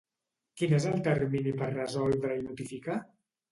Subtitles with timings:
[0.61, 3.01] Quin és el termini per resoldre i notificar?